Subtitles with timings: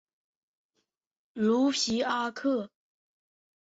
[1.33, 2.71] 卢皮阿克。